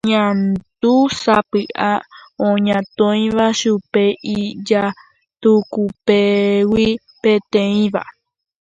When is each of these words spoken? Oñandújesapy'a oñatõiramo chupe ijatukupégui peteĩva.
Oñandújesapy'a 0.07 1.89
oñatõiramo 2.47 3.57
chupe 3.59 4.03
ijatukupégui 4.35 6.87
peteĩva. 7.21 8.01